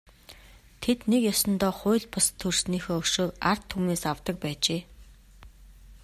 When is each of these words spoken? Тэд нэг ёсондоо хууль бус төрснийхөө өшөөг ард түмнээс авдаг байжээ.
Тэд 0.81 0.99
нэг 1.11 1.21
ёсондоо 1.33 1.71
хууль 1.79 2.05
бус 2.13 2.27
төрснийхөө 2.39 2.97
өшөөг 3.03 3.31
ард 3.51 3.63
түмнээс 3.71 4.03
авдаг 4.11 4.35
байжээ. 4.43 4.81